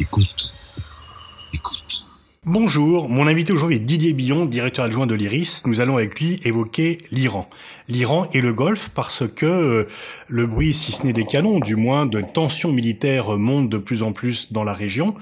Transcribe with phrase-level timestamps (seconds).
[0.00, 0.50] Écoute.
[2.52, 5.62] Bonjour, mon invité aujourd'hui est Didier Billon, directeur adjoint de l'IRIS.
[5.66, 7.48] Nous allons avec lui évoquer l'Iran.
[7.86, 9.88] L'Iran et le Golfe parce que euh,
[10.26, 14.02] le bruit, si ce n'est des canons, du moins de tensions militaires monte de plus
[14.02, 15.14] en plus dans la région,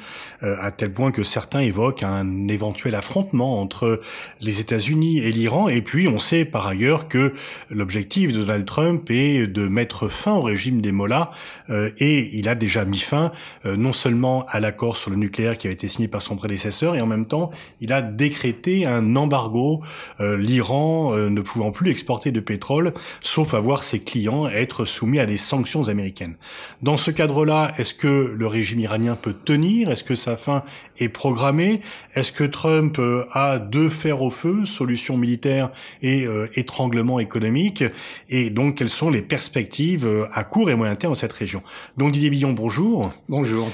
[0.42, 4.00] euh, à tel point que certains évoquent un éventuel affrontement entre
[4.40, 5.68] les États-Unis et l'Iran.
[5.68, 7.34] Et puis on sait par ailleurs que
[7.68, 11.30] l'objectif de Donald Trump est de mettre fin au régime des Mollahs
[11.68, 13.32] euh, et il a déjà mis fin
[13.66, 17.02] non seulement à l'accord sur le nucléaire qui avait été signé par son prédécesseur et
[17.02, 17.50] en même temps,
[17.80, 19.82] il a décrété un embargo,
[20.20, 24.84] euh, l'Iran euh, ne pouvant plus exporter de pétrole, sauf à voir ses clients être
[24.84, 26.36] soumis à des sanctions américaines.
[26.82, 29.90] Dans ce cadre-là, est-ce que le régime iranien peut tenir?
[29.90, 30.64] Est-ce que sa fin
[30.98, 31.80] est programmée?
[32.14, 35.70] Est-ce que Trump euh, a deux fers au feu, solution militaire
[36.02, 37.84] et étranglement économique?
[38.28, 41.62] Et donc, quelles sont les perspectives à court et moyen terme dans cette région?
[41.96, 43.12] Donc, Didier Billon, bonjour.
[43.28, 43.68] Bonjour.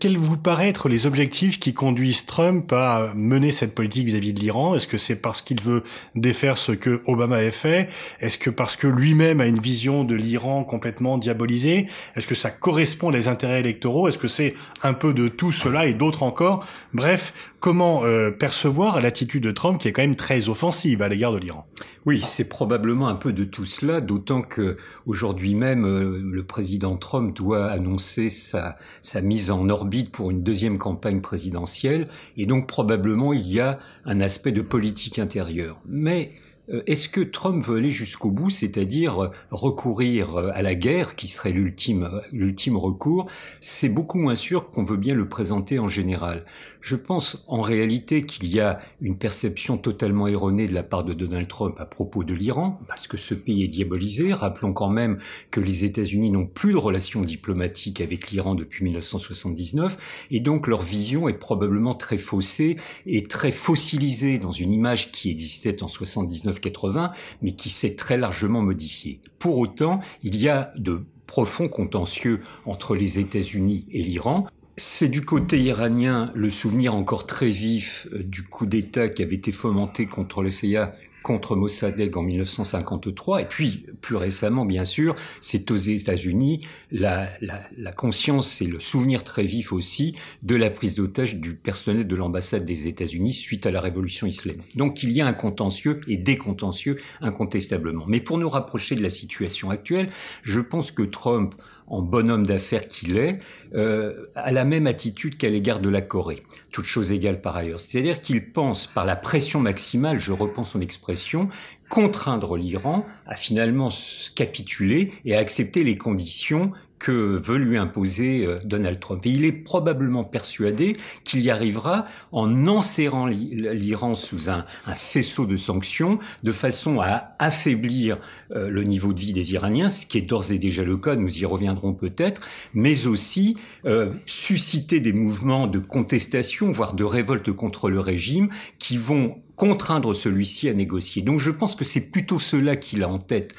[0.00, 4.74] Quels vous paraissent les objectifs qui conduisent Trump à mener cette politique vis-à-vis de l'Iran?
[4.74, 5.84] Est-ce que c'est parce qu'il veut
[6.16, 7.88] défaire ce que Obama avait fait?
[8.18, 11.86] Est-ce que parce que lui-même a une vision de l'Iran complètement diabolisée?
[12.16, 14.08] Est-ce que ça correspond à des intérêts électoraux?
[14.08, 16.66] Est-ce que c'est un peu de tout cela et d'autres encore?
[16.92, 21.32] Bref, comment euh, percevoir l'attitude de Trump qui est quand même très offensive à l'égard
[21.32, 21.66] de l'Iran
[22.06, 24.76] oui, c'est probablement un peu de tout cela, d'autant que
[25.06, 30.44] aujourd'hui même, euh, le président Trump doit annoncer sa, sa mise en orbite pour une
[30.44, 35.80] deuxième campagne présidentielle, et donc probablement il y a un aspect de politique intérieure.
[35.84, 36.34] Mais
[36.68, 41.26] euh, est-ce que Trump veut aller jusqu'au bout, c'est-à-dire euh, recourir à la guerre, qui
[41.26, 43.28] serait l'ultime, l'ultime recours?
[43.60, 46.44] C'est beaucoup moins sûr qu'on veut bien le présenter en général.
[46.86, 51.14] Je pense en réalité qu'il y a une perception totalement erronée de la part de
[51.14, 54.32] Donald Trump à propos de l'Iran, parce que ce pays est diabolisé.
[54.32, 55.18] Rappelons quand même
[55.50, 60.82] que les États-Unis n'ont plus de relations diplomatiques avec l'Iran depuis 1979, et donc leur
[60.82, 66.60] vision est probablement très faussée et très fossilisée dans une image qui existait en 79
[66.60, 67.10] 80
[67.42, 69.20] mais qui s'est très largement modifié.
[69.40, 74.46] Pour autant, il y a de profonds contentieux entre les États-Unis et l'Iran.
[74.78, 79.36] C'est du côté iranien le souvenir encore très vif euh, du coup d'État qui avait
[79.36, 83.40] été fomenté contre le CIA contre Mossadegh en 1953.
[83.40, 88.78] Et puis, plus récemment, bien sûr, c'est aux États-Unis la, la, la, conscience et le
[88.78, 93.66] souvenir très vif aussi de la prise d'otage du personnel de l'ambassade des États-Unis suite
[93.66, 94.76] à la révolution islamique.
[94.76, 98.04] Donc, il y a un contentieux et des contentieux incontestablement.
[98.06, 100.10] Mais pour nous rapprocher de la situation actuelle,
[100.42, 103.38] je pense que Trump en bonhomme d'affaires qu'il est,
[103.74, 106.42] euh, a la même attitude qu'à l'égard de la Corée,
[106.72, 107.80] toute chose égale par ailleurs.
[107.80, 111.48] C'est-à-dire qu'il pense, par la pression maximale, je reprends son expression,
[111.88, 113.90] contraindre l'Iran à finalement
[114.34, 119.24] capituler et à accepter les conditions que veut lui imposer euh, Donald Trump.
[119.26, 124.64] Et il est probablement persuadé qu'il y arrivera en enserrant l'Iran sous un,
[124.94, 128.18] faisceau de sanctions, de façon à affaiblir
[128.50, 131.16] euh, le niveau de vie des Iraniens, ce qui est d'ores et déjà le cas,
[131.16, 132.40] nous y reviendrons peut-être,
[132.74, 138.96] mais aussi euh, susciter des mouvements de contestation, voire de révolte contre le régime, qui
[138.96, 141.22] vont contraindre celui-ci à négocier.
[141.22, 143.54] Donc je pense que c'est plutôt cela qu'il a en tête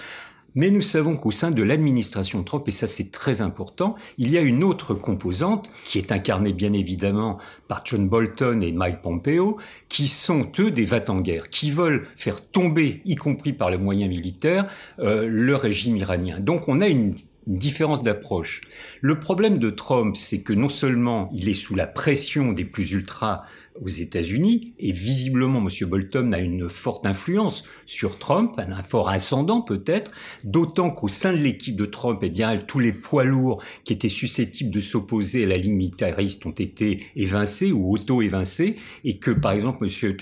[0.57, 4.39] mais nous savons qu'au sein de l'administration Trump, et ça c'est très important, il y
[4.39, 7.37] a une autre composante qui est incarnée bien évidemment
[7.67, 12.07] par John Bolton et Mike Pompeo, qui sont eux des vats en guerre, qui veulent
[12.15, 16.39] faire tomber, y compris par les moyens militaires, euh, le régime iranien.
[16.39, 17.13] Donc on a une
[17.45, 18.61] différence d'approche.
[19.01, 22.93] Le problème de Trump, c'est que non seulement il est sous la pression des plus
[22.93, 23.43] ultras
[23.81, 25.89] aux États-Unis, et visiblement M.
[25.89, 30.11] Bolton a une forte influence sur Trump, un fort ascendant peut-être,
[30.43, 34.09] d'autant qu'au sein de l'équipe de Trump, eh bien, tous les poids lourds qui étaient
[34.09, 39.51] susceptibles de s'opposer à la ligne militariste ont été évincés ou auto-évincés, et que, par
[39.51, 40.17] exemple, monsieur,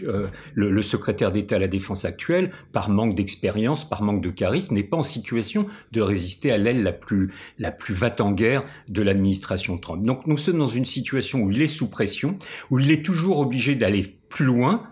[0.53, 4.83] le, secrétaire d'État à la Défense actuelle, par manque d'expérience, par manque de charisme, n'est
[4.83, 9.01] pas en situation de résister à l'aile la plus, la plus vate en guerre de
[9.01, 10.05] l'administration Trump.
[10.05, 12.37] Donc nous sommes dans une situation où il est sous pression,
[12.69, 14.87] où il est toujours obligé d'aller plus loin.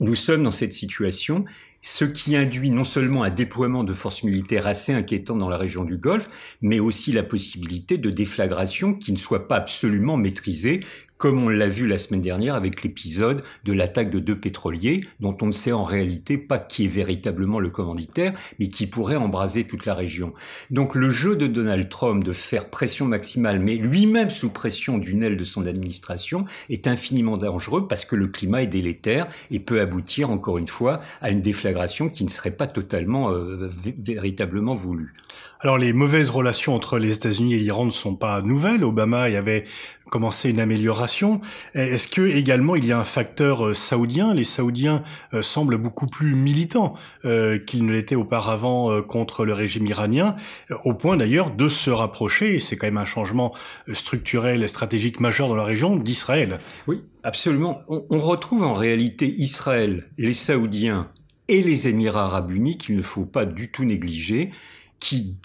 [0.00, 1.44] Nous sommes dans cette situation,
[1.80, 5.84] ce qui induit non seulement un déploiement de forces militaires assez inquiétant dans la région
[5.84, 6.28] du Golfe,
[6.60, 10.80] mais aussi la possibilité de déflagration qui ne soit pas absolument maîtrisée,
[11.18, 15.36] comme on l'a vu la semaine dernière avec l'épisode de l'attaque de deux pétroliers, dont
[15.42, 19.64] on ne sait en réalité pas qui est véritablement le commanditaire, mais qui pourrait embraser
[19.64, 20.32] toute la région.
[20.70, 25.24] Donc le jeu de Donald Trump de faire pression maximale, mais lui-même sous pression d'une
[25.24, 29.80] aile de son administration, est infiniment dangereux parce que le climat est délétère et peut
[29.80, 35.12] aboutir, encore une fois, à une déflagration qui ne serait pas totalement euh, véritablement voulue.
[35.60, 38.84] Alors les mauvaises relations entre les États-Unis et l'Iran ne sont pas nouvelles.
[38.84, 39.64] Obama y avait
[40.08, 41.40] commencé une amélioration.
[41.74, 44.34] Est-ce que également il y a un facteur euh, saoudien?
[44.34, 45.02] Les Saoudiens
[45.34, 46.94] euh, semblent beaucoup plus militants
[47.24, 50.36] euh, qu'ils ne l'étaient auparavant contre le régime iranien,
[50.84, 52.54] au point d'ailleurs de se rapprocher.
[52.54, 53.54] Et c'est quand même un changement
[53.92, 56.58] structurel et stratégique majeur dans la région d'Israël.
[56.86, 57.80] Oui, absolument.
[57.88, 61.10] On, on retrouve en réalité Israël, les Saoudiens
[61.48, 64.50] et les Émirats arabes unis qu'il ne faut pas du tout négliger
[65.00, 65.36] qui,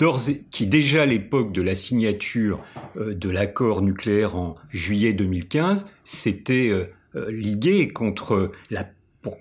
[0.52, 2.64] qui déjà à l'époque de la signature
[2.98, 8.90] euh, de l'accord nucléaire en juillet 2015 s'était euh, euh, ligué contre la,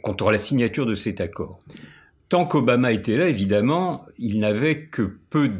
[0.03, 1.61] contre la signature de cet accord.
[2.29, 5.51] Tant qu'Obama était là, évidemment, il n'avait que peu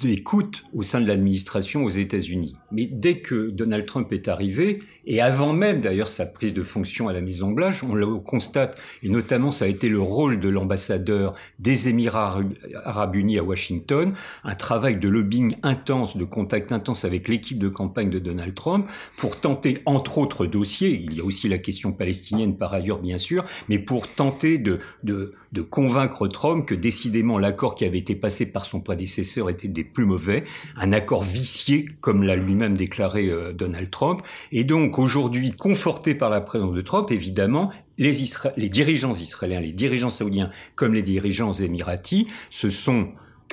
[0.00, 2.54] d'écoute au sein de l'administration aux États-Unis.
[2.70, 7.08] Mais dès que Donald Trump est arrivé, et avant même d'ailleurs sa prise de fonction
[7.08, 10.48] à la Maison Blanche, on le constate, et notamment ça a été le rôle de
[10.48, 12.38] l'ambassadeur des Émirats
[12.84, 14.12] arabes unis à Washington,
[14.44, 18.86] un travail de lobbying intense, de contact intense avec l'équipe de campagne de Donald Trump,
[19.16, 23.18] pour tenter, entre autres dossiers, il y a aussi la question palestinienne par ailleurs bien
[23.18, 28.14] sûr, mais pour tenter de, de, de convaincre Trump que décidément l'accord qui avait été
[28.14, 30.44] passé par son prédécesseur était des plus mauvais,
[30.76, 34.22] un accord vicié comme l'a lui-même déclaré euh, Donald Trump.
[34.52, 38.12] Et donc aujourd'hui, conforté par la présence de Trump, évidemment, les,
[38.56, 43.08] les dirigeants israéliens, les dirigeants saoudiens comme les dirigeants émiratis se sont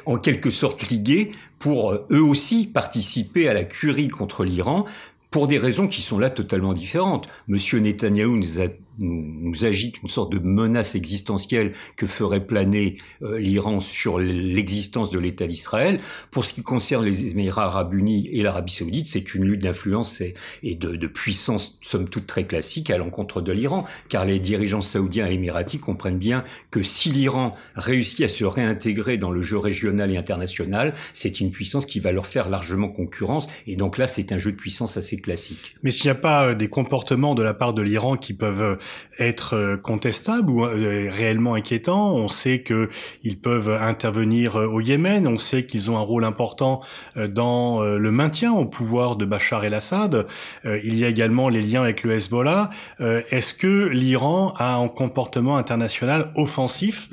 [0.06, 4.85] en quelque sorte ligués pour euh, eux aussi participer à la curie contre l'Iran
[5.31, 7.27] pour des raisons qui sont là totalement différentes.
[7.47, 8.68] Monsieur Netanyahou nous a
[9.00, 15.19] nous, agite une sorte de menace existentielle que ferait planer euh, l'Iran sur l'existence de
[15.19, 16.00] l'État d'Israël.
[16.31, 20.22] Pour ce qui concerne les Émirats arabes unis et l'Arabie saoudite, c'est une lutte d'influence
[20.22, 24.81] et, de, de puissance, somme toute très classique, à l'encontre de l'Iran, car les dirigeants
[24.81, 29.57] saoudiens et émiratis comprennent bien que si l'Iran réussit à se réintégrer dans le jeu
[29.57, 34.07] régional et international, c'est une puissance qui va leur faire largement concurrence, et donc là,
[34.07, 35.75] c'est un jeu de puissance assez classique.
[35.84, 38.62] Mais s'il n'y a pas euh, des comportements de la part de l'Iran qui peuvent
[38.62, 38.75] euh,
[39.19, 42.13] être euh, contestables ou euh, réellement inquiétants.
[42.15, 42.89] On sait que
[43.24, 45.27] ils peuvent intervenir euh, au Yémen.
[45.27, 46.81] On sait qu'ils ont un rôle important
[47.15, 50.25] dans le maintien au pouvoir de Bachar el-Assad.
[50.65, 52.69] Il y a également les liens avec le Hezbollah.
[53.00, 57.09] Est-ce que l'Iran a un comportement international offensif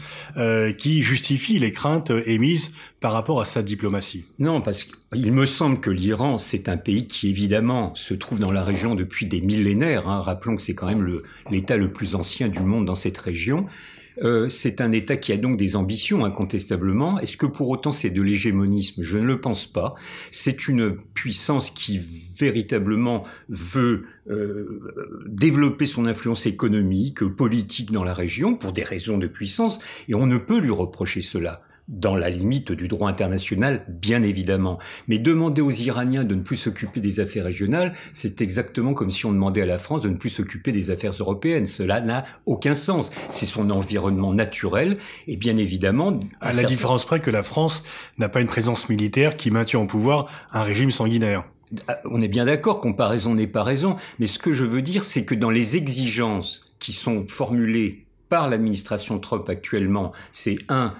[0.79, 5.81] qui justifie les craintes émises par rapport à sa diplomatie Non, parce qu'il me semble
[5.81, 10.09] que l'Iran, c'est un pays qui évidemment se trouve dans la région depuis des millénaires.
[10.09, 10.21] Hein.
[10.21, 13.67] Rappelons que c'est quand même l'État le, plus ancien du monde dans cette région.
[14.23, 17.19] Euh, c'est un État qui a donc des ambitions incontestablement.
[17.21, 19.03] Est-ce que pour autant c'est de l'hégémonisme?
[19.03, 19.95] Je ne le pense pas.
[20.31, 21.99] C'est une puissance qui
[22.37, 29.27] véritablement veut euh, développer son influence économique, politique dans la région pour des raisons de
[29.27, 34.23] puissance, et on ne peut lui reprocher cela dans la limite du droit international, bien
[34.23, 34.79] évidemment.
[35.09, 39.27] Mais demander aux Iraniens de ne plus s'occuper des affaires régionales, c'est exactement comme si
[39.27, 41.67] on demandait à la France de ne plus s'occuper des affaires européennes.
[41.67, 43.11] Cela n'a aucun sens.
[43.29, 44.97] C'est son environnement naturel
[45.27, 46.19] et bien évidemment...
[46.41, 47.83] À la différence près que la France
[48.19, 51.45] n'a pas une présence militaire qui maintient au pouvoir un régime sanguinaire.
[51.87, 55.05] Ah, on est bien d'accord, comparaison n'est pas raison, mais ce que je veux dire,
[55.05, 60.95] c'est que dans les exigences qui sont formulées par l'administration Trump actuellement, c'est un,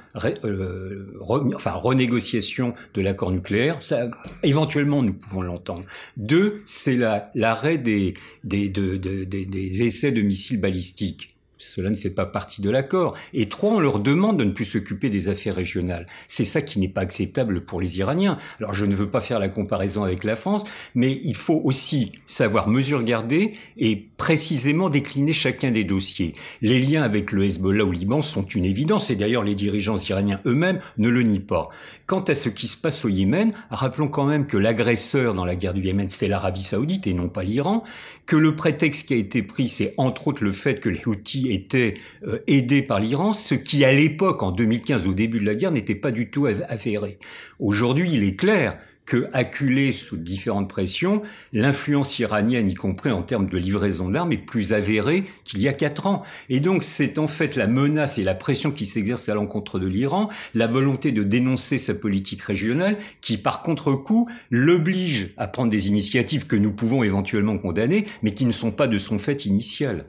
[0.45, 1.07] euh,
[1.55, 3.81] enfin renégociation de l'accord nucléaire.
[3.81, 4.11] Ça,
[4.43, 5.85] éventuellement, nous pouvons l'entendre.
[6.19, 6.99] Deux, c'est
[7.35, 11.37] l'arrêt des, des, des essais de missiles balistiques.
[11.61, 13.15] Cela ne fait pas partie de l'accord.
[13.35, 16.07] Et trois, on leur demande de ne plus s'occuper des affaires régionales.
[16.27, 18.39] C'est ça qui n'est pas acceptable pour les Iraniens.
[18.59, 20.65] Alors je ne veux pas faire la comparaison avec la France,
[20.95, 26.35] mais il faut aussi savoir mesure garder et précisément décliner chacun des dossiers.
[26.63, 30.41] Les liens avec le Hezbollah au Liban sont une évidence, et d'ailleurs les dirigeants iraniens
[30.47, 31.69] eux-mêmes ne le nient pas.
[32.07, 35.57] Quant à ce qui se passe au Yémen, rappelons quand même que l'agresseur dans la
[35.57, 37.85] guerre du Yémen, c'est l'Arabie saoudite et non pas l'Iran,
[38.27, 41.50] que le prétexte qui a été pris, c'est entre autres le fait que les Houthis
[41.51, 41.95] était
[42.27, 45.73] euh, aidé par l'Iran, ce qui à l'époque, en 2015, au début de la guerre,
[45.73, 47.19] n'était pas du tout avéré.
[47.59, 48.79] Aujourd'hui, il est clair
[49.11, 54.39] que, acculé sous différentes pressions, l'influence iranienne, y compris en termes de livraison d'armes, est
[54.39, 56.23] plus avérée qu'il y a quatre ans.
[56.49, 59.89] Et donc, c'est en fait la menace et la pression qui s'exerce à l'encontre de
[59.89, 65.89] l'Iran, la volonté de dénoncer sa politique régionale, qui, par contre-coup, l'oblige à prendre des
[65.89, 70.07] initiatives que nous pouvons éventuellement condamner, mais qui ne sont pas de son fait initial.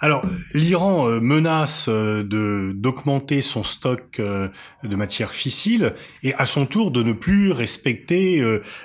[0.00, 0.22] Alors,
[0.54, 4.48] l'Iran euh, menace euh, de d'augmenter son stock euh,
[4.84, 8.42] de matières fissiles et à son tour de ne plus respecter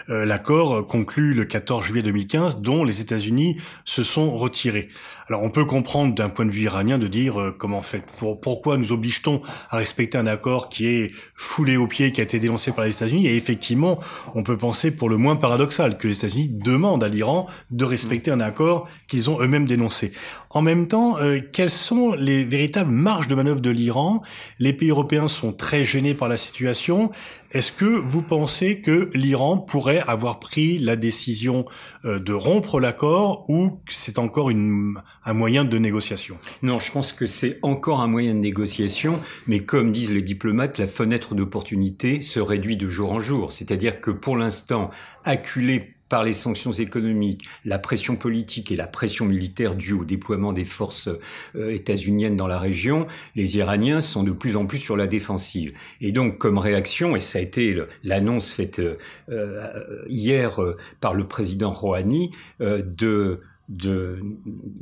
[0.07, 4.89] l'accord conclu le 14 juillet 2015 dont les États-Unis se sont retirés.
[5.29, 8.03] Alors, on peut comprendre d'un point de vue iranien de dire comment fait
[8.41, 12.39] pourquoi nous oblige-t-on à respecter un accord qui est foulé au pied, qui a été
[12.39, 13.99] dénoncé par les États-Unis et effectivement,
[14.35, 18.31] on peut penser pour le moins paradoxal que les États-Unis demandent à l'Iran de respecter
[18.31, 20.11] un accord qu'ils ont eux-mêmes dénoncé.
[20.49, 24.21] En même temps, euh, quelles sont les véritables marges de manœuvre de l'Iran?
[24.59, 27.11] Les pays européens sont très gênés par la situation.
[27.51, 31.65] Est-ce que vous pensez que l'Iran pourrait avoir pris la décision
[32.05, 36.37] euh, de rompre l'accord ou c'est encore un moyen de négociation?
[36.63, 40.79] Non, je pense que c'est encore un moyen de négociation, mais comme disent les diplomates,
[40.79, 43.51] la fenêtre d'opportunité se réduit de jour en jour.
[43.51, 44.89] C'est-à-dire que pour l'instant,
[45.23, 50.53] acculé par les sanctions économiques, la pression politique et la pression militaire due au déploiement
[50.53, 51.09] des forces
[51.55, 55.73] euh, états-uniennes dans la région, les Iraniens sont de plus en plus sur la défensive.
[56.01, 58.97] Et donc, comme réaction, et ça a été l'annonce faite euh,
[59.29, 60.59] euh, hier
[61.01, 62.29] par le président Rouhani,
[62.59, 63.39] de
[63.69, 64.19] de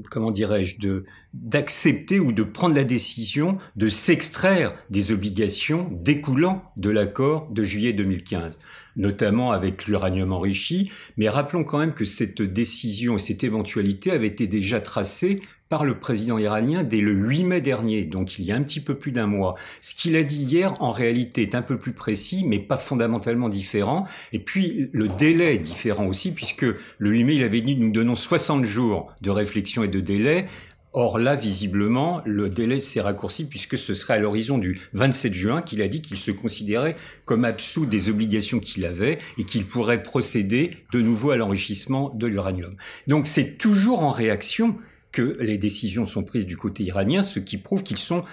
[0.09, 6.89] comment dirais-je de d'accepter ou de prendre la décision de s'extraire des obligations découlant de
[6.89, 8.59] l'accord de juillet 2015
[8.97, 10.91] notamment avec l'uranium enrichi.
[11.17, 15.85] Mais rappelons quand même que cette décision et cette éventualité avait été déjà tracée par
[15.85, 18.95] le président iranien dès le 8 mai dernier, donc il y a un petit peu
[18.95, 19.55] plus d'un mois.
[19.79, 23.47] Ce qu'il a dit hier, en réalité, est un peu plus précis, mais pas fondamentalement
[23.47, 24.05] différent.
[24.33, 26.65] Et puis, le délai est différent aussi, puisque
[26.97, 30.47] le 8 mai, il avait dit, nous donnons 60 jours de réflexion et de délai.
[30.91, 35.61] Or là, visiblement, le délai s'est raccourci puisque ce serait à l'horizon du 27 juin
[35.61, 40.03] qu'il a dit qu'il se considérait comme absous des obligations qu'il avait et qu'il pourrait
[40.03, 42.75] procéder de nouveau à l'enrichissement de l'uranium.
[43.07, 44.75] Donc c'est toujours en réaction
[45.11, 48.23] que les décisions sont prises du côté iranien, ce qui prouve qu'ils sont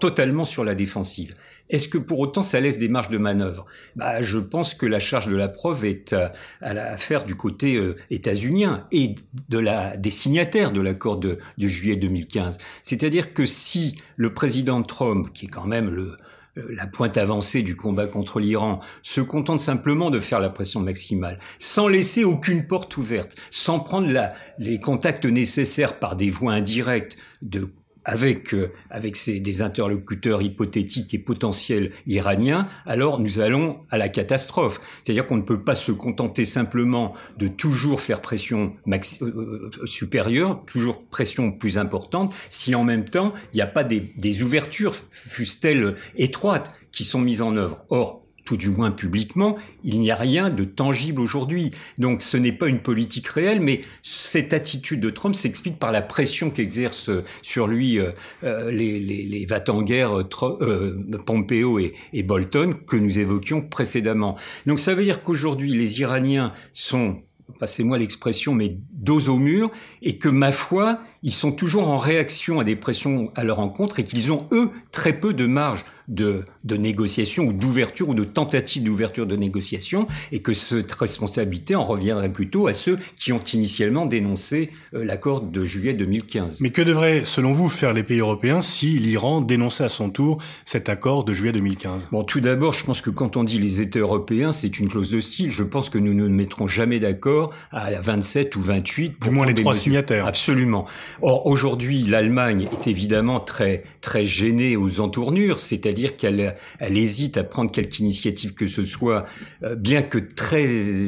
[0.00, 1.34] totalement sur la défensive.
[1.68, 3.66] Est-ce que pour autant ça laisse des marges de manœuvre?
[3.96, 7.96] Bah, Je pense que la charge de la preuve est à, l'affaire du côté euh,
[8.10, 9.16] états-unien et
[9.48, 12.58] de la, des signataires de l'accord de, de juillet 2015.
[12.82, 16.16] C'est-à-dire que si le président Trump, qui est quand même le, euh,
[16.56, 21.38] la pointe avancée du combat contre l'Iran, se contente simplement de faire la pression maximale,
[21.58, 27.16] sans laisser aucune porte ouverte, sans prendre la, les contacts nécessaires par des voies indirectes
[27.42, 27.68] de
[28.06, 34.08] avec euh, avec ces, des interlocuteurs hypothétiques et potentiels iraniens, alors nous allons à la
[34.08, 34.80] catastrophe.
[35.02, 39.86] C'est-à-dire qu'on ne peut pas se contenter simplement de toujours faire pression maxi euh, euh,
[39.86, 44.42] supérieure, toujours pression plus importante, si en même temps il n'y a pas des, des
[44.42, 47.84] ouvertures, fussent-elles étroites, qui sont mises en œuvre.
[47.90, 51.72] Or, tout du moins publiquement, il n'y a rien de tangible aujourd'hui.
[51.98, 56.00] Donc ce n'est pas une politique réelle, mais cette attitude de Trump s'explique par la
[56.00, 57.10] pression qu'exercent
[57.42, 58.12] sur lui euh,
[58.44, 64.36] euh, les, les, les en guerre euh, Pompeo et, et Bolton que nous évoquions précédemment.
[64.64, 67.22] Donc ça veut dire qu'aujourd'hui les Iraniens sont
[67.58, 69.70] passez-moi l'expression, mais dos au mur,
[70.02, 74.00] et que ma foi, ils sont toujours en réaction à des pressions à leur encontre
[74.00, 78.24] et qu'ils ont, eux, très peu de marge de, de négociation ou d'ouverture ou de
[78.24, 83.42] tentative d'ouverture de négociation et que cette responsabilité en reviendrait plutôt à ceux qui ont
[83.52, 86.60] initialement dénoncé euh, l'accord de juillet 2015.
[86.60, 90.38] Mais que devraient, selon vous, faire les pays européens si l'Iran dénonçait à son tour
[90.64, 93.80] cet accord de juillet 2015 Bon, tout d'abord, je pense que quand on dit les
[93.80, 95.50] États européens, c'est une clause de style.
[95.50, 99.18] Je pense que nous ne mettrons jamais d'accord à 27 ou 28.
[99.18, 100.26] Pour du moins les trois signataires.
[100.26, 100.86] Absolument.
[101.22, 107.38] Or, aujourd'hui, l'Allemagne est évidemment très, très gênée aux entournures, c'est-à-dire c'est-à-dire qu'elle elle hésite
[107.38, 109.26] à prendre quelque initiative que ce soit,
[109.62, 110.66] euh, bien que très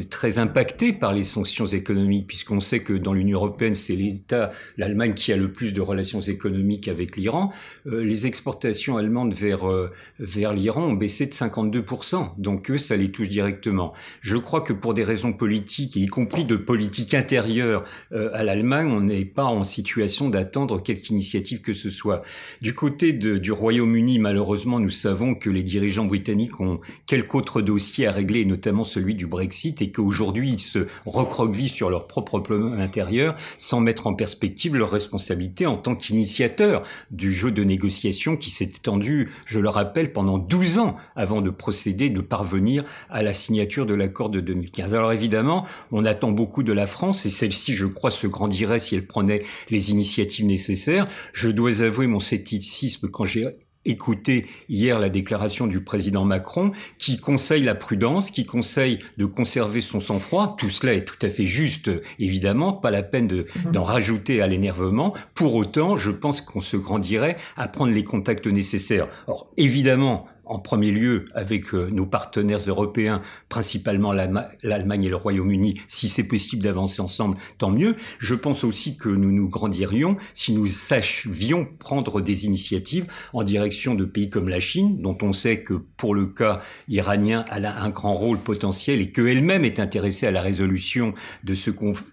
[0.09, 5.14] très impactée par les sanctions économiques, puisqu'on sait que dans l'Union européenne, c'est l'État, l'Allemagne,
[5.14, 7.52] qui a le plus de relations économiques avec l'Iran.
[7.87, 13.12] Euh, les exportations allemandes vers euh, vers l'Iran ont baissé de 52%, donc ça les
[13.12, 13.92] touche directement.
[14.21, 19.00] Je crois que pour des raisons politiques, y compris de politique intérieure à l'Allemagne, on
[19.00, 22.23] n'est pas en situation d'attendre quelque initiative que ce soit.
[22.62, 28.06] Du côté du Royaume-Uni, malheureusement, nous savons que les dirigeants britanniques ont quelques autres dossiers
[28.06, 32.73] à régler, notamment celui du Brexit, et qu'aujourd'hui, ils se recroquevillent sur leur propre plan
[32.73, 38.50] intérieur sans mettre en perspective leur responsabilité en tant qu'initiateurs du jeu de négociation qui
[38.50, 43.35] s'est étendu, je le rappelle, pendant 12 ans avant de procéder, de parvenir à la
[43.35, 44.94] signature de l'accord de 2015.
[44.94, 48.94] Alors évidemment, on attend beaucoup de la France, et celle-ci, je crois, se grandirait si
[48.94, 51.08] elle prenait les initiatives nécessaires.
[51.32, 53.47] Je dois avouer mon scepticisme quand j'ai
[53.85, 59.80] écouté hier la déclaration du président Macron qui conseille la prudence, qui conseille de conserver
[59.80, 60.56] son sang-froid.
[60.58, 63.73] Tout cela est tout à fait juste, évidemment, pas la peine mhm.
[63.73, 65.14] d'en rajouter à l'énervement.
[65.35, 69.08] Pour autant, je pense qu'on se grandirait à prendre les contacts nécessaires.
[69.26, 75.81] Or, évidemment, en premier lieu avec euh, nos partenaires européens, principalement l'Allemagne et le Royaume-Uni,
[75.88, 77.97] si c'est possible d'avancer ensemble, tant mieux.
[78.19, 83.95] Je pense aussi que nous nous grandirions si nous sachions prendre des initiatives en direction
[83.95, 87.83] de pays comme la Chine, dont on sait que pour le cas iranien, elle a
[87.83, 91.14] un grand rôle potentiel et qu'elle-même est intéressée à la résolution
[91.45, 91.55] de,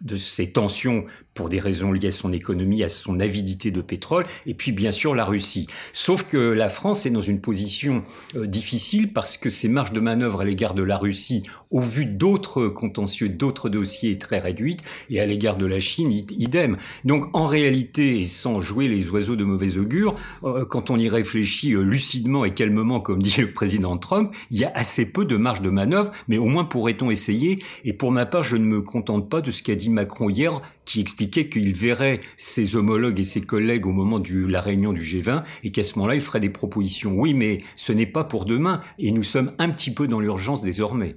[0.02, 4.26] de ces tensions pour des raisons liées à son économie, à son avidité de pétrole,
[4.48, 5.68] et puis bien sûr la Russie.
[5.92, 8.04] Sauf que la France est dans une position
[8.36, 12.06] euh, difficile parce que ses marges de manœuvre à l'égard de la Russie, au vu
[12.06, 16.78] d'autres contentieux, d'autres dossiers, est très réduite, et à l'égard de la Chine, idem.
[17.04, 20.16] Donc en réalité, sans jouer les oiseaux de mauvais augure,
[20.46, 24.60] euh, quand on y réfléchit euh, lucidement et calmement, comme dit le président Trump, il
[24.60, 27.62] y a assez peu de marge de manœuvre, mais au moins pourrait-on essayer.
[27.84, 30.62] Et pour ma part, je ne me contente pas de ce qu'a dit Macron hier
[30.86, 35.02] qui expliquait qu'il verrait ses homologues et ses collègues au moment de la réunion du
[35.02, 37.14] G20 et qu'à ce moment-là, il ferait des propositions.
[37.16, 40.62] Oui, mais ce n'est pas pour demain et nous sommes un petit peu dans l'urgence
[40.62, 41.16] désormais.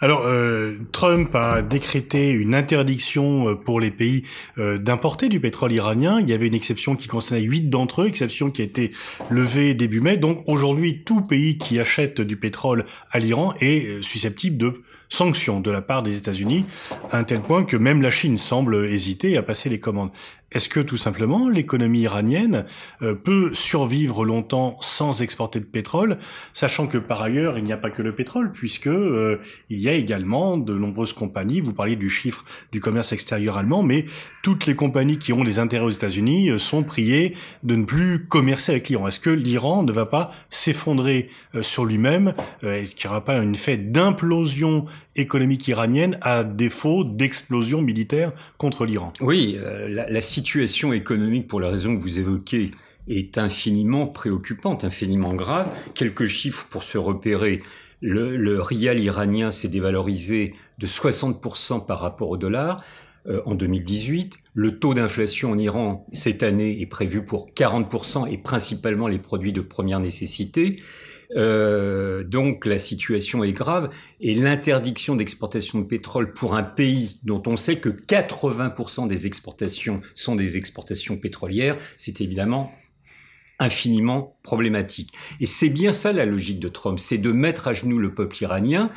[0.00, 4.24] Alors, euh, Trump a décrété une interdiction euh, pour les pays
[4.58, 6.20] euh, d'importer du pétrole iranien.
[6.20, 8.92] Il y avait une exception qui concernait huit d'entre eux, exception qui a été
[9.30, 10.16] levée début mai.
[10.16, 15.70] Donc aujourd'hui, tout pays qui achète du pétrole à l'Iran est susceptible de sanctions de
[15.70, 16.64] la part des États-Unis,
[17.10, 20.10] à un tel point que même la Chine semble hésiter à passer les commandes.
[20.52, 22.66] Est-ce que tout simplement l'économie iranienne
[23.02, 26.18] euh, peut survivre longtemps sans exporter de pétrole,
[26.54, 29.88] sachant que par ailleurs il n'y a pas que le pétrole, puisque euh, il y
[29.88, 31.60] a également de nombreuses compagnies.
[31.60, 34.06] Vous parliez du chiffre du commerce extérieur allemand, mais
[34.42, 38.26] toutes les compagnies qui ont des intérêts aux États-Unis euh, sont priées de ne plus
[38.26, 39.06] commercer avec l'Iran.
[39.06, 41.30] Est-ce que l'Iran ne va pas s'effondrer
[41.62, 47.82] sur lui-même Est-ce qu'il n'y aura pas une fait d'implosion économique iranienne à défaut d'explosion
[47.82, 52.70] militaire contre l'Iran Oui, la, la situation économique, pour la raison que vous évoquez,
[53.08, 55.68] est infiniment préoccupante, infiniment grave.
[55.94, 57.62] Quelques chiffres pour se repérer.
[58.00, 62.78] Le, le rial iranien s'est dévalorisé de 60% par rapport au dollar
[63.26, 64.38] euh, en 2018.
[64.54, 69.52] Le taux d'inflation en Iran cette année est prévu pour 40% et principalement les produits
[69.52, 70.80] de première nécessité.
[71.36, 77.42] Euh, donc la situation est grave et l'interdiction d'exportation de pétrole pour un pays dont
[77.46, 82.72] on sait que 80% des exportations sont des exportations pétrolières, c'est évidemment
[83.60, 85.12] infiniment problématique.
[85.38, 88.42] Et c'est bien ça la logique de Trump, c'est de mettre à genoux le peuple
[88.42, 88.90] iranien,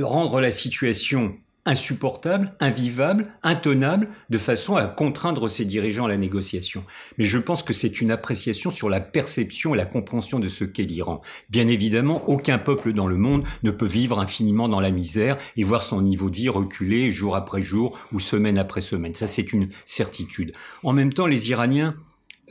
[0.00, 1.36] rendre la situation
[1.66, 6.84] insupportable, invivable, intenable, de façon à contraindre ses dirigeants à la négociation.
[7.18, 10.64] Mais je pense que c'est une appréciation sur la perception et la compréhension de ce
[10.64, 11.22] qu'est l'Iran.
[11.50, 15.64] Bien évidemment, aucun peuple dans le monde ne peut vivre infiniment dans la misère et
[15.64, 19.14] voir son niveau de vie reculer jour après jour ou semaine après semaine.
[19.14, 20.52] Ça, c'est une certitude.
[20.82, 21.96] En même temps, les Iraniens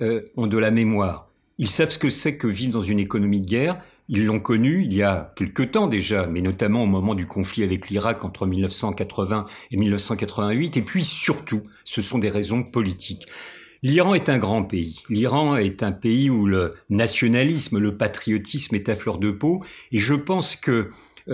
[0.02, 1.30] euh, ont de la mémoire.
[1.60, 3.80] Ils savent ce que c'est que vivre dans une économie de guerre.
[4.10, 7.64] Ils l'ont connu il y a quelque temps déjà, mais notamment au moment du conflit
[7.64, 10.78] avec l'Irak entre 1980 et 1988.
[10.78, 13.28] Et puis surtout, ce sont des raisons politiques.
[13.82, 15.02] L'Iran est un grand pays.
[15.10, 19.62] L'Iran est un pays où le nationalisme, le patriotisme est à fleur de peau.
[19.92, 20.90] Et je pense que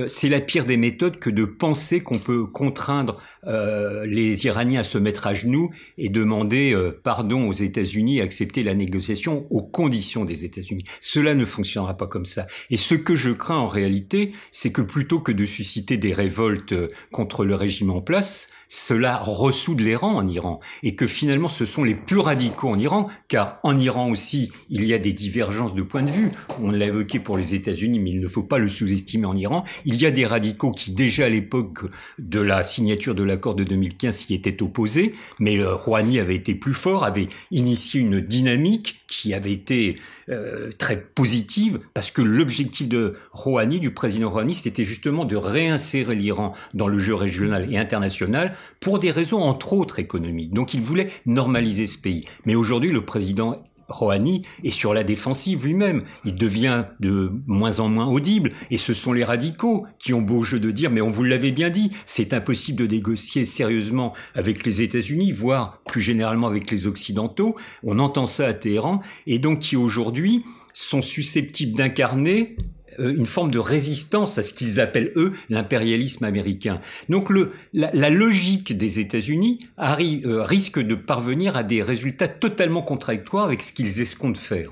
[0.08, 4.84] c'est la pire des méthodes que de penser qu'on peut contraindre euh, les Iraniens à
[4.84, 10.26] se mettre à genoux et demander euh, pardon aux États-Unis accepter la négociation aux conditions
[10.26, 10.84] des États-Unis.
[11.00, 12.48] Cela ne fonctionnera pas comme ça.
[12.70, 16.76] Et ce que je crains en réalité, c'est que plutôt que de susciter des révoltes
[17.12, 21.66] contre le régime en place, cela ressoude les rangs en Iran et que finalement ce
[21.66, 25.74] sont les plus radicaux en Iran, car en Iran aussi il y a des divergences
[25.74, 26.32] de point de vue.
[26.62, 29.64] On l'a évoqué pour les États-Unis, mais il ne faut pas le sous-estimer en Iran.
[29.86, 31.80] Il y a des radicaux qui déjà à l'époque
[32.18, 36.56] de la signature de l'accord de 2015 s'y étaient opposés, mais le Rouhani avait été
[36.56, 39.98] plus fort, avait initié une dynamique qui avait été
[40.30, 46.16] euh, très positive, parce que l'objectif de Rouhani, du président Rouhani, c'était justement de réinsérer
[46.16, 50.54] l'Iran dans le jeu régional et international pour des raisons entre autres économiques.
[50.54, 52.26] Donc il voulait normaliser ce pays.
[52.46, 56.04] Mais aujourd'hui, le président Rouhani est sur la défensive lui-même.
[56.26, 60.42] Il devient de moins en moins audible et ce sont les radicaux qui ont beau
[60.42, 64.66] jeu de dire mais on vous l'avait bien dit, c'est impossible de négocier sérieusement avec
[64.66, 67.56] les États-Unis, voire plus généralement avec les Occidentaux.
[67.84, 72.56] On entend ça à Téhéran et donc qui aujourd'hui sont susceptibles d'incarner
[73.00, 76.82] une forme de résistance à ce qu'ils appellent eux l'impérialisme américain.
[77.08, 83.46] Donc le, la, logique des États-Unis euh, risque de parvenir à des résultats totalement contradictoires
[83.46, 84.72] avec ce qu'ils escomptent faire.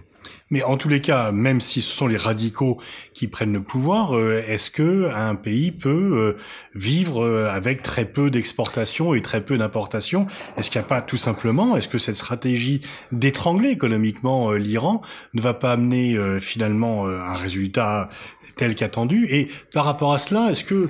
[0.49, 2.79] Mais en tous les cas, même si ce sont les radicaux
[3.13, 6.37] qui prennent le pouvoir, euh, est-ce que un pays peut euh,
[6.73, 11.01] vivre euh, avec très peu d'exportation et très peu d'importation Est-ce qu'il n'y a pas
[11.01, 12.81] tout simplement, est-ce que cette stratégie
[13.11, 15.01] d'étrangler économiquement l'Iran
[15.33, 18.09] ne va pas amener finalement un résultat
[18.55, 19.27] tel qu'attendu?
[19.29, 20.89] Et par rapport à cela, est-ce que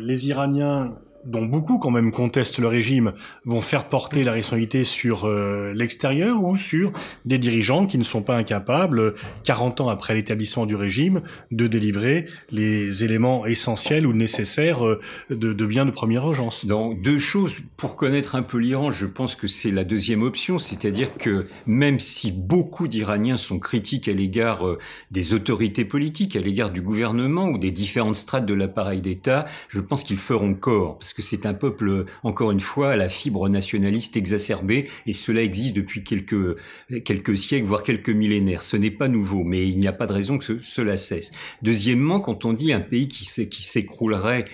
[0.00, 0.94] les Iraniens
[1.26, 3.12] dont beaucoup quand même contestent le régime,
[3.44, 6.92] vont faire porter la responsabilité sur euh, l'extérieur ou sur
[7.24, 12.26] des dirigeants qui ne sont pas incapables, 40 ans après l'établissement du régime, de délivrer
[12.50, 16.66] les éléments essentiels ou nécessaires euh, de, de biens de première urgence.
[16.66, 17.58] Donc deux choses.
[17.76, 22.00] Pour connaître un peu l'Iran, je pense que c'est la deuxième option, c'est-à-dire que même
[22.00, 24.78] si beaucoup d'Iraniens sont critiques à l'égard euh,
[25.10, 29.80] des autorités politiques, à l'égard du gouvernement ou des différentes strates de l'appareil d'État, je
[29.80, 34.16] pense qu'ils feront corps que c'est un peuple, encore une fois, à la fibre nationaliste
[34.16, 36.56] exacerbée, et cela existe depuis quelques,
[37.04, 38.62] quelques siècles, voire quelques millénaires.
[38.62, 41.32] Ce n'est pas nouveau, mais il n'y a pas de raison que cela cesse.
[41.62, 44.44] Deuxièmement, quand on dit un pays qui s'écroulerait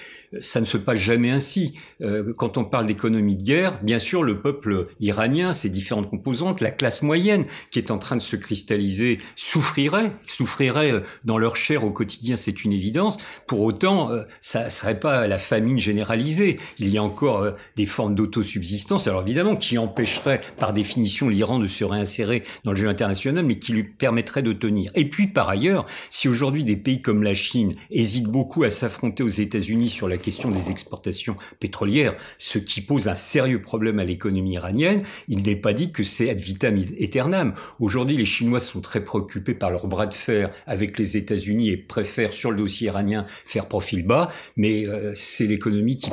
[0.41, 1.75] ça ne se passe jamais ainsi.
[2.01, 6.61] Euh, quand on parle d'économie de guerre, bien sûr, le peuple iranien, ses différentes composantes,
[6.61, 11.57] la classe moyenne qui est en train de se cristalliser, souffrirait, souffrirait euh, dans leur
[11.57, 13.17] chair au quotidien, c'est une évidence.
[13.47, 16.50] Pour autant, euh, ça ne serait pas la famine généralisée.
[16.79, 21.67] Il y a encore des formes d'autosubsistance, alors évidemment, qui empêcheraient par définition l'Iran de
[21.67, 24.91] se réinsérer dans le jeu international, mais qui lui permettraient de tenir.
[24.95, 29.23] Et puis, par ailleurs, si aujourd'hui des pays comme la Chine hésitent beaucoup à s'affronter
[29.23, 34.05] aux États-Unis sur la question des exportations pétrolières, ce qui pose un sérieux problème à
[34.05, 35.03] l'économie iranienne.
[35.29, 37.55] Il n'est pas dit que c'est ad vitam aeternam.
[37.79, 41.77] Aujourd'hui, les Chinois sont très préoccupés par leur bras de fer avec les États-Unis et
[41.77, 46.11] préfèrent sur le dossier iranien faire profil bas, mais euh, c'est l'économie qui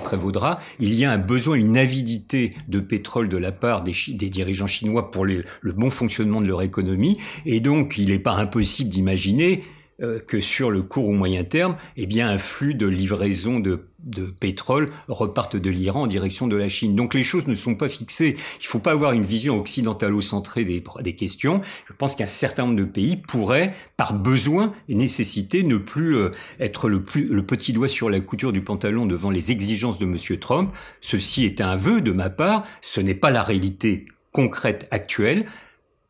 [0.79, 3.93] Il y a un besoin, une avidité de pétrole de la part des,
[4.29, 8.89] dirigeants chinois pour le bon fonctionnement de leur économie, et donc il n'est pas impossible
[8.89, 9.63] d'imaginer
[9.99, 14.25] que sur le court ou moyen terme, eh bien, un flux de livraison de, de
[14.27, 16.95] pétrole repartent de l'Iran en direction de la Chine.
[16.95, 18.37] Donc les choses ne sont pas fixées.
[18.37, 21.61] Il ne faut pas avoir une vision occidentalo-centrée des, des questions.
[21.87, 26.31] Je pense qu'un certain nombre de pays pourraient, par besoin et nécessité, ne plus euh,
[26.59, 30.05] être le, plus, le petit doigt sur la couture du pantalon devant les exigences de
[30.05, 30.17] M.
[30.39, 30.75] Trump.
[31.01, 32.65] Ceci est un vœu de ma part.
[32.81, 35.47] Ce n'est pas la réalité concrète actuelle.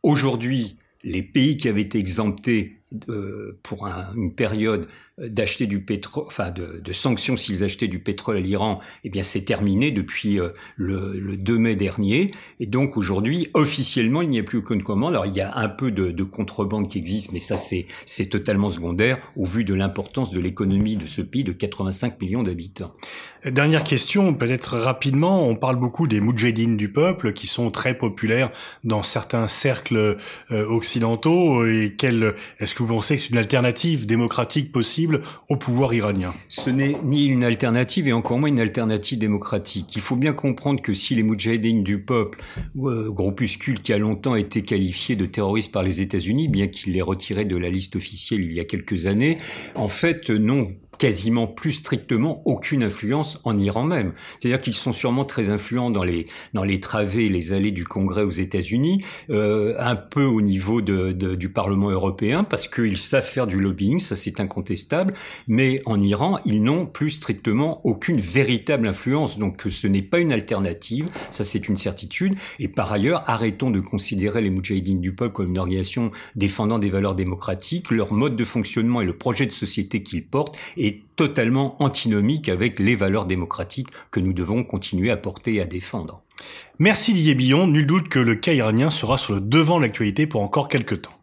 [0.03, 2.76] Aujourd'hui, les pays qui avaient été exemptés
[3.09, 8.37] euh, pour une période d'acheter du pétrole, enfin de, de sanctions s'ils achetaient du pétrole
[8.37, 12.31] à l'Iran, eh bien c'est terminé depuis euh, le, le, 2 mai dernier.
[12.59, 15.13] Et donc aujourd'hui, officiellement, il n'y a plus aucune commande.
[15.13, 18.27] Alors il y a un peu de, de contrebande qui existe, mais ça c'est c'est
[18.27, 22.93] totalement secondaire au vu de l'importance de l'économie de ce pays de 85 millions d'habitants.
[23.45, 25.47] Dernière question, peut-être rapidement.
[25.47, 28.51] On parle beaucoup des moudjahidines du peuple qui sont très populaires
[28.83, 30.17] dans certains cercles
[30.51, 31.65] euh, occidentaux.
[31.65, 36.69] Et quel est-ce vous pensez que c'est une alternative démocratique possible au pouvoir iranien Ce
[36.69, 39.95] n'est ni une alternative et encore moins une alternative démocratique.
[39.95, 42.39] Il faut bien comprendre que si les Moudjahidines du peuple,
[42.77, 43.11] euh,
[43.83, 47.57] qui a longtemps été qualifié de terroriste par les États-Unis, bien qu'il les retiré de
[47.57, 49.37] la liste officielle il y a quelques années,
[49.75, 54.13] en fait n'ont quasiment plus strictement aucune influence en Iran même.
[54.39, 58.23] C'est-à-dire qu'ils sont sûrement très influents dans les dans les travées les allées du Congrès
[58.23, 63.25] aux États-Unis, euh, un peu au niveau de, de, du Parlement européen parce qu'ils savent
[63.25, 65.13] faire du lobbying, ça c'est incontestable.
[65.47, 69.39] Mais en Iran, ils n'ont plus strictement aucune véritable influence.
[69.39, 72.35] Donc ce n'est pas une alternative, ça c'est une certitude.
[72.59, 76.89] Et par ailleurs, arrêtons de considérer les Moudjahidines du peuple comme une organisation défendant des
[76.89, 77.91] valeurs démocratiques.
[77.91, 80.57] Leur mode de fonctionnement et le projet de société qu'ils portent
[80.87, 85.65] est totalement antinomique avec les valeurs démocratiques que nous devons continuer à porter et à
[85.65, 86.23] défendre.
[86.79, 90.27] Merci Didier Billon, nul doute que le cas iranien sera sur le devant de l'actualité
[90.27, 91.16] pour encore quelques temps.